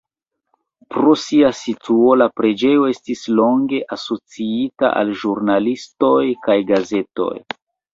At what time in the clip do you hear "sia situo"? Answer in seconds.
1.23-2.15